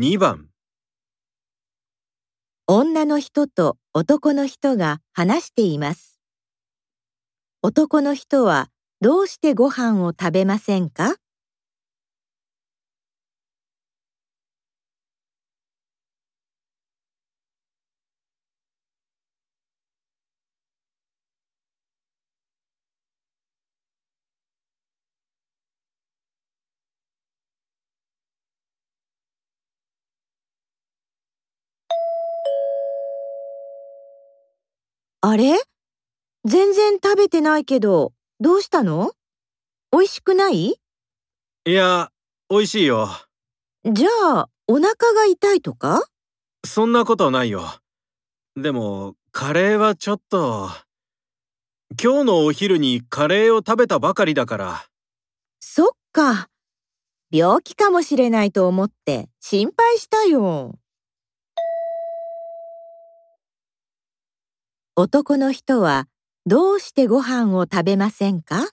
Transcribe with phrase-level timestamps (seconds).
[0.00, 0.48] 2番
[2.66, 6.18] 女の人と男の人が話しています。
[7.60, 8.70] 男の人は
[9.02, 11.16] どうしてご飯を食べませんか？
[35.22, 35.54] あれ？
[36.46, 39.12] 全然食べてないけど、どうしたの？
[39.92, 40.80] 美味しくない？
[41.66, 42.10] いや、
[42.48, 43.06] 美味しいよ。
[43.84, 46.02] じゃあ、お腹が痛いとか？
[46.64, 47.66] そんなことないよ。
[48.56, 50.70] でも、カレーはちょっと。
[52.02, 54.86] 今日のお昼にカレーを食べたばかりだから。
[55.60, 56.48] そっか。
[57.30, 60.79] 病気かもしれないと思って心配したよ。
[64.96, 66.06] 男の人は
[66.46, 68.68] どうしてご飯を食べませんか？